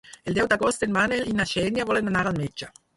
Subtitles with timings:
[0.29, 2.77] El deu d'agost en Manel i na Xènia volen anar al metge.